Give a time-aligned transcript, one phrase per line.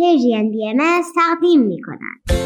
[0.00, 2.40] پرژین بی ام تقدیم می کند.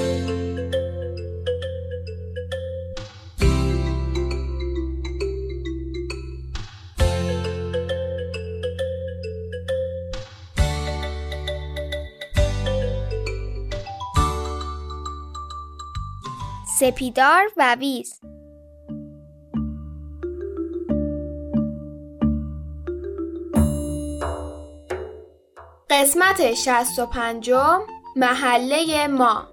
[16.79, 18.21] سپیدار و ویز
[25.95, 27.80] قسمت شست و پنجم
[28.16, 29.48] محله ما.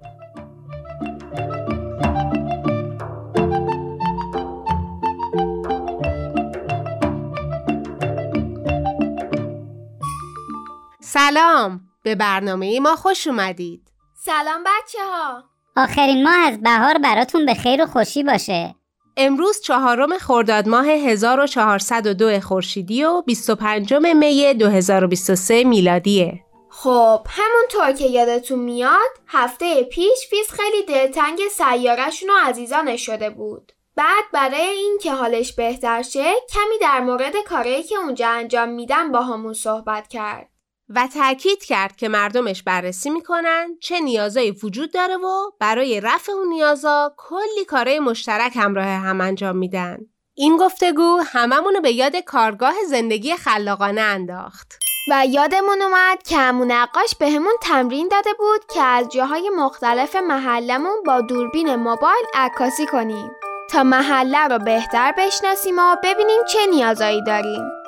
[11.00, 13.88] سلام به برنامه ما خوش اومدید.
[14.14, 15.44] سلام بچه ها
[15.76, 18.74] آخرین ماه از بهار براتون به خیر و خوشی باشه.
[19.16, 26.40] امروز چهارم خرداد ماه 1402 خورشیدی و 25 می 2023 میلادیه.
[26.70, 33.72] خب همونطور که یادتون میاد هفته پیش فیز خیلی دلتنگ سیارشون و عزیزانش شده بود.
[33.96, 39.12] بعد برای این که حالش بهتر شه کمی در مورد کاری که اونجا انجام میدن
[39.12, 40.51] با همون صحبت کرد.
[40.94, 46.48] و تاکید کرد که مردمش بررسی می‌کنن چه نیازایی وجود داره و برای رفع اون
[46.48, 49.98] نیازا کلی کارهای مشترک همراه هم انجام میدن.
[50.34, 54.78] این گفتگو هممونو به یاد کارگاه زندگی خلاقانه انداخت.
[55.10, 60.16] و یادمون اومد که همون نقاش به همون تمرین داده بود که از جاهای مختلف
[60.16, 63.30] محلمون با دوربین موبایل عکاسی کنیم
[63.70, 67.81] تا محله رو بهتر بشناسیم و ببینیم چه نیازایی داریم.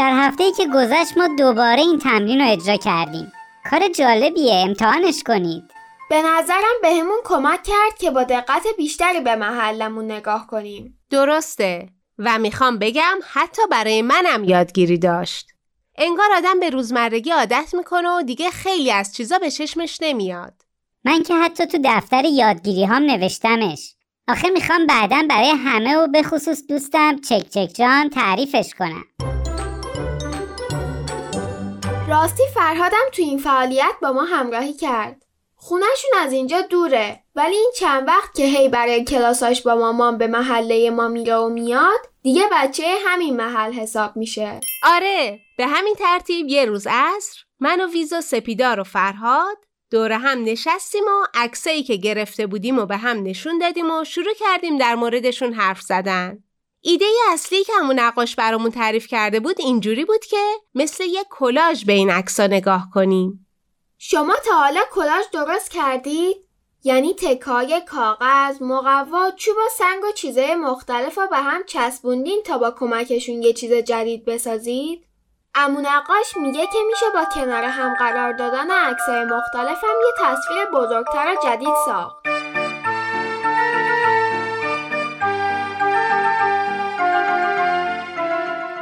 [0.00, 3.32] در هفته که گذشت ما دوباره این تمرین رو اجرا کردیم
[3.70, 5.62] کار جالبیه امتحانش کنید
[6.10, 10.98] به نظرم بهمون کمک کرد که با دقت بیشتری به محلمون نگاه کنیم.
[11.10, 15.46] درسته و می‌خوام بگم حتی برای منم یادگیری داشت.
[15.98, 20.54] انگار آدم به روزمرگی عادت می‌کنه و دیگه خیلی از چیزا به چشمش نمیاد.
[21.04, 23.94] من که حتی تو دفتر یادگیری هم نوشتمش
[24.28, 29.04] آخه می‌خوام بعدا برای همه و به خصوص دوستم چک چک جان تعریفش کنم
[32.10, 35.22] راستی فرهادم تو این فعالیت با ما همراهی کرد.
[35.56, 40.26] خونهشون از اینجا دوره ولی این چند وقت که هی برای کلاساش با مامان به
[40.26, 44.60] محله ما میره و میاد دیگه بچه همین محل حساب میشه.
[44.82, 49.56] آره به همین ترتیب یه روز عصر من و ویز و سپیدار و فرهاد
[49.90, 54.34] دور هم نشستیم و عکسایی که گرفته بودیم و به هم نشون دادیم و شروع
[54.40, 56.44] کردیم در موردشون حرف زدن.
[56.80, 61.84] ایده اصلی که همون نقاش برامون تعریف کرده بود اینجوری بود که مثل یه کلاژ
[61.84, 63.46] به این عکسا نگاه کنیم.
[63.98, 66.36] شما تا حالا کلاژ درست کردید؟
[66.84, 72.58] یعنی تکای کاغذ، مقوا، چوب و سنگ و چیزهای مختلف رو به هم چسبوندین تا
[72.58, 75.04] با کمکشون یه چیز جدید بسازید؟
[75.54, 80.64] امو نقاش میگه که میشه با کنار هم قرار دادن عکسای مختلف هم یه تصویر
[80.74, 82.19] بزرگتر و جدید ساخت.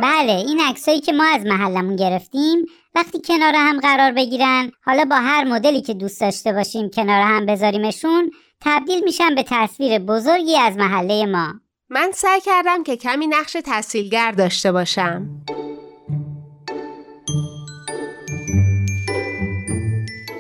[0.03, 5.17] بله این عکسایی که ما از محلمون گرفتیم وقتی کنار هم قرار بگیرن حالا با
[5.17, 10.77] هر مدلی که دوست داشته باشیم کنار هم بذاریمشون تبدیل میشن به تصویر بزرگی از
[10.77, 11.55] محله ما.
[11.91, 15.29] من سعی کردم که کمی نقش تحصیلگر داشته باشم.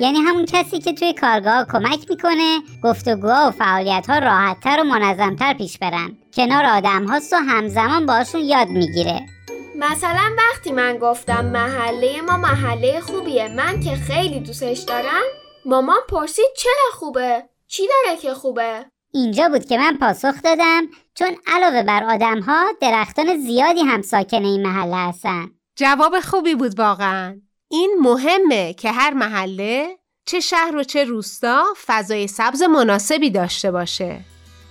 [0.00, 5.54] یعنی همون کسی که توی کارگاه کمک می‌کنه گفتگوها و فعالیت ها راحتتر و منظمتر
[5.54, 6.16] پیش برن.
[6.34, 9.38] کنار آدم هاست و همزمان باشون یاد می‌گیره.
[9.80, 15.22] مثلا وقتی من گفتم محله ما محله خوبیه من که خیلی دوستش دارم
[15.64, 20.82] مامان پرسید چرا خوبه؟ چی داره که خوبه؟ اینجا بود که من پاسخ دادم
[21.14, 26.78] چون علاوه بر آدم ها درختان زیادی هم ساکن این محله هستن جواب خوبی بود
[26.78, 27.40] واقعا.
[27.70, 34.20] این مهمه که هر محله چه شهر و چه روستا فضای سبز مناسبی داشته باشه.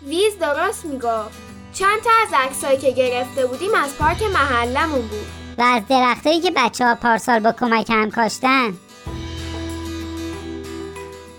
[0.08, 5.28] ویز درست می‌گفت چند تا از عکسایی که گرفته بودیم از پارک محلمون بود.
[5.58, 8.74] و از درختایی که بچه ها پارسال با کمک هم کاشتن.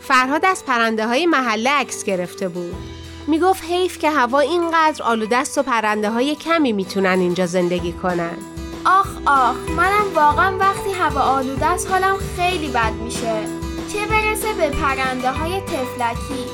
[0.00, 2.74] فرهاد از پرنده های محله عکس گرفته بود.
[3.26, 8.36] می‌گفت حیف که هوا اینقدر آلوده است و پرنده های کمی می‌تونن اینجا زندگی کنن.
[8.84, 13.34] آخ آخ منم واقعا وقتی هوا آلوده است حالم خیلی بد میشه.
[13.92, 16.44] چه برسه به پرنده های تفلکی؟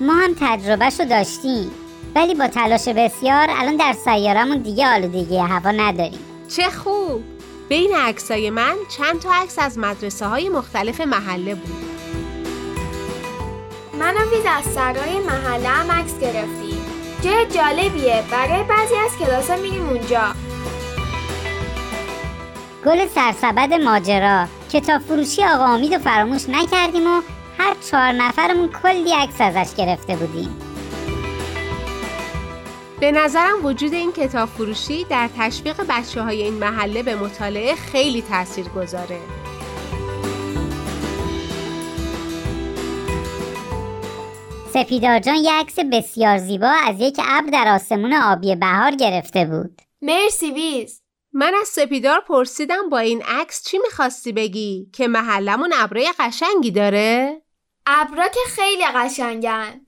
[0.00, 1.70] ما هم تجربهشو داشتیم.
[2.14, 6.18] ولی با تلاش بسیار الان در سیارمون دیگه آلودگی هوا نداریم.
[6.56, 7.22] چه خوب!
[7.68, 11.86] بین عکسای من چند تا عکس از مدرسه های مختلف محله بود.
[13.98, 16.84] من و ویز از سرای محله هم عکس گرفتیم
[17.22, 18.22] جای جالبیه.
[18.30, 20.22] برای بعضی از کلاسا میریم اونجا.
[22.86, 27.20] گل سرسبد ماجرا کتاب فروشی آقا امید رو فراموش نکردیم و
[27.58, 30.65] هر چهار نفرمون کلی عکس ازش گرفته بودیم.
[33.00, 38.22] به نظرم وجود این کتاب فروشی در تشویق بچه های این محله به مطالعه خیلی
[38.22, 39.20] تأثیر گذاره.
[44.72, 49.82] سپیدار جان یه عکس بسیار زیبا از یک ابر در آسمون آبی بهار گرفته بود
[50.02, 51.02] مرسی ویز
[51.32, 57.42] من از سپیدار پرسیدم با این عکس چی می‌خواستی بگی؟ که محلمون ابرای قشنگی داره؟
[57.86, 59.85] ابرا که خیلی قشنگن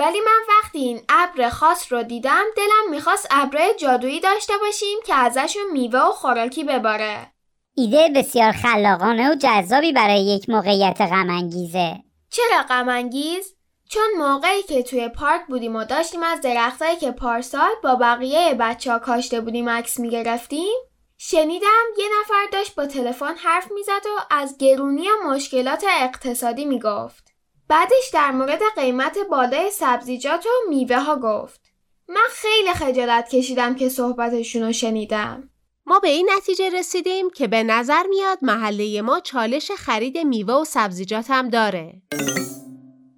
[0.00, 5.14] ولی من وقتی این ابر خاص رو دیدم دلم می‌خواست ابرای جادویی داشته باشیم که
[5.14, 7.32] ازشون میوه و خوراکی بباره.
[7.74, 11.96] ایده بسیار خلاقانه و جذابی برای یک موقعیت غمانگیزه.
[12.30, 13.54] چرا غمانگیز؟
[13.88, 18.92] چون موقعی که توی پارک بودیم و داشتیم از درختایی که پارسال با بقیه بچه
[18.92, 20.78] ها کاشته بودیم عکس می‌گرفتیم
[21.18, 27.29] شنیدم یه نفر داشت با تلفن حرف می‌زد و از گرونی و مشکلات اقتصادی می‌گفت.
[27.70, 31.60] بعدش در مورد قیمت بالای سبزیجات و میوه ها گفت.
[32.08, 35.50] من خیلی خجالت کشیدم که صحبتشون رو شنیدم.
[35.86, 40.64] ما به این نتیجه رسیدیم که به نظر میاد محله ما چالش خرید میوه و
[40.64, 42.02] سبزیجات هم داره.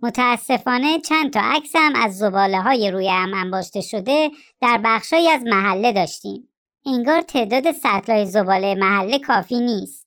[0.02, 5.42] متاسفانه چند تا عکس هم از زباله های روی هم انباشته شده در بخشایی از
[5.42, 6.48] محله داشتیم.
[6.86, 10.01] انگار تعداد سطلای زباله محله کافی نیست.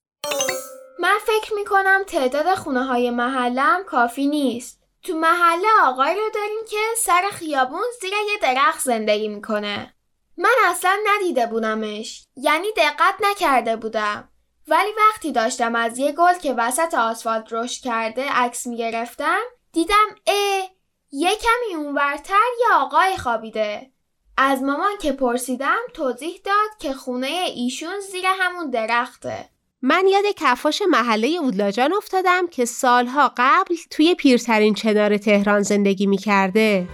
[1.40, 4.82] فکر می‌کنم تعداد خونه های محلم کافی نیست.
[5.02, 9.94] تو محله آقای رو داریم که سر خیابون زیر یه درخت زندگی می‌کنه.
[10.36, 12.24] من اصلا ندیده بودمش.
[12.36, 14.28] یعنی دقت نکرده بودم.
[14.68, 19.40] ولی وقتی داشتم از یه گل که وسط آسفالت رشد کرده عکس می‌گرفتم
[19.72, 20.70] دیدم اه
[21.10, 23.90] یه کمی اونورتر یه آقای خوابیده.
[24.38, 29.55] از مامان که پرسیدم توضیح داد که خونه ایشون زیر همون درخته.
[29.88, 36.16] من یاد کفاش محله اودلاجان افتادم که سالها قبل توی پیرترین چنار تهران زندگی می
[36.16, 36.88] کرده.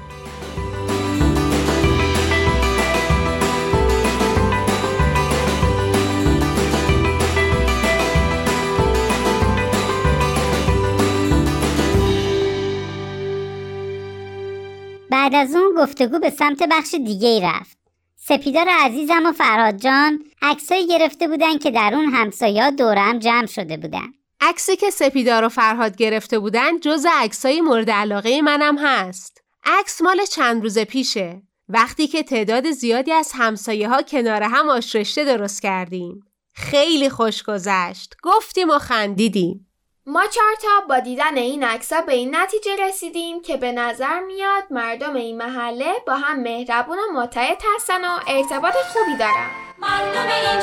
[15.11, 17.79] بعد از اون گفتگو به سمت بخش دیگه ای رفت
[18.17, 23.77] سپیدار عزیزم و فرهاد جان عکسایی گرفته بودن که در اون همسایا دورم جمع شده
[23.77, 29.43] بودن عکسی که سپیدار و فرهاد گرفته بودن جز عکسای مورد علاقه منم هست.
[29.65, 31.43] عکس مال چند روز پیشه.
[31.69, 36.25] وقتی که تعداد زیادی از همسایه ها کنار هم آشرشته درست کردیم.
[36.55, 38.17] خیلی خوش گذشت.
[38.23, 39.69] گفتیم و خندیدیم.
[40.07, 45.15] ما چهارتا با دیدن این عکس‌ها به این نتیجه رسیدیم که به نظر میاد مردم
[45.15, 49.72] این محله با هم مهربون و متحد هستن و ارتباط خوبی دارن.
[49.83, 50.61] مردم این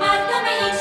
[0.00, 0.72] مردم این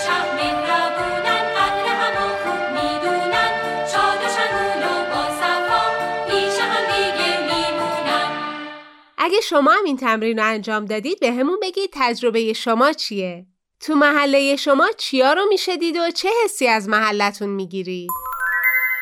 [9.18, 13.46] اگه شما هم این تمرین رو انجام دادید به همون بگید تجربه شما چیه؟
[13.80, 18.08] تو محله شما چیا رو میشه دید و چه حسی از محلتون می‌گیری؟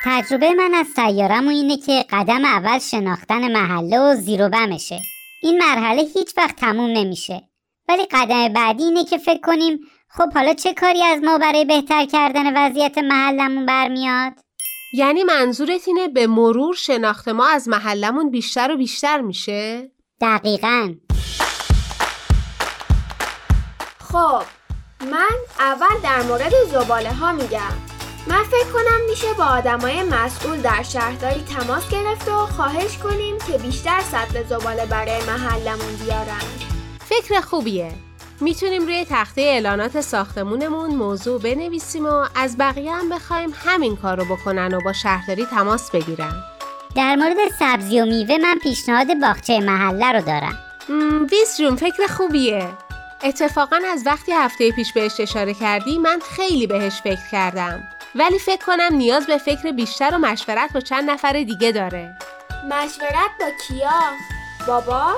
[0.04, 5.00] تجربه من از سیارم و اینه که قدم اول شناختن محله و زیر و بمشه
[5.44, 7.42] این مرحله هیچ وقت تموم نمیشه
[7.90, 9.80] ولی قدم بعدی اینه که فکر کنیم
[10.10, 14.34] خب حالا چه کاری از ما برای بهتر کردن وضعیت محلمون برمیاد؟
[14.94, 19.92] یعنی منظورت اینه به مرور شناخت ما از محلمون بیشتر و بیشتر میشه؟
[20.22, 20.96] دقیقاً
[24.00, 24.44] خب
[25.12, 27.99] من اول در مورد زباله ها میگم
[28.30, 33.58] من فکر کنم میشه با آدمای مسئول در شهرداری تماس گرفت و خواهش کنیم که
[33.58, 36.42] بیشتر سطل زباله برای محلمون بیارن
[37.06, 37.92] فکر خوبیه.
[38.42, 44.36] می‌تونیم روی تخته اعلانات ساختمونمون موضوع بنویسیم و از بقیه هم بخوایم همین کار رو
[44.36, 46.34] بکنن و با شهرداری تماس بگیرن.
[46.96, 50.58] در مورد سبزی و میوه من پیشنهاد باغچه محله رو دارم
[51.32, 52.70] ویس جون فکر خوبیه.
[53.24, 57.84] اتفاقا از وقتی هفته پیش بهش اشاره کردی من خیلی بهش فکر کردم
[58.16, 62.16] ولی فکر کنم نیاز به فکر بیشتر و مشورت با چند نفر دیگه داره.
[62.66, 64.02] مشورت با کیا؟
[64.68, 65.14] بابا؟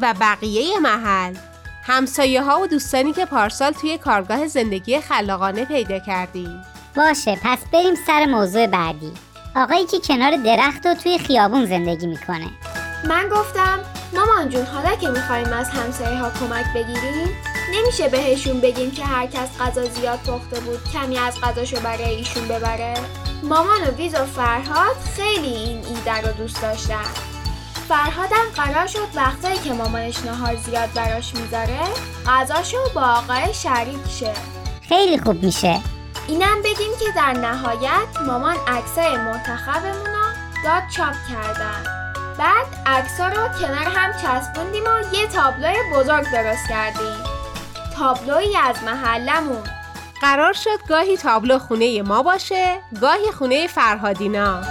[0.00, 1.34] و بقیه محل.
[1.82, 6.62] همسایه ها و دوستانی که پارسال توی کارگاه زندگی خلاقانه پیدا کردیم
[6.96, 9.12] باشه پس بریم سر موضوع بعدی.
[9.56, 12.50] آقایی که کنار درخت و توی خیابون زندگی می‌کنه.
[13.08, 13.78] من گفتم
[14.14, 17.28] مامان جون حالا که می‌خوایم از همسایه ها کمک بگیریم؟
[17.72, 22.48] نمیشه بهشون بگیم که هر کس غذا زیاد پخته بود کمی از غذاشو برای ایشون
[22.48, 22.94] ببره؟
[23.42, 27.04] مامان و ویز و فرهاد خیلی این ایده رو دوست داشتن.
[27.88, 31.80] فرهادم قرار شد وقتایی که مامانش نهار زیاد براش می‌ذاره
[32.26, 34.32] غذاشو با آقای شریک شه.
[34.88, 35.80] خیلی خوب میشه.
[36.28, 40.24] اینم بگیم که در نهایت مامان عکسای منتخبمون رو
[40.64, 41.84] داد چاپ کردن.
[42.38, 47.33] بعد عکسا رو کنار هم چسبوندیم و یه تابلوی بزرگ درست کردیم.
[47.98, 49.62] تابلویی از محلمون.
[50.20, 54.62] قرار شد گاهی تابلو خونه ما باشه گاهی خونه فرهادینا.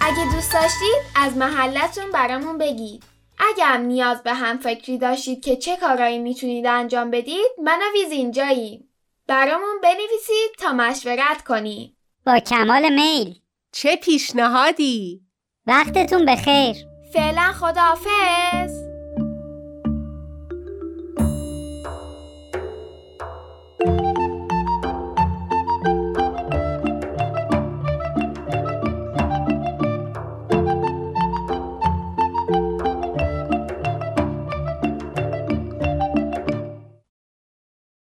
[0.00, 3.02] اگه دوست داشتید از محلتون برامون بگید.
[3.38, 7.92] اگه هم نیاز به هم فکری داشتید که چه کارایی می‌تونید انجام بدید من و
[7.92, 8.88] ویز اینجاییم
[9.26, 11.96] برامون بنویسید تا مشورت کنیم
[12.30, 13.34] با کمال میل.
[13.72, 15.20] چه پیشنهادی؟
[15.66, 16.76] وقتتون بخیر.
[17.12, 18.89] فعلا خداحافظ.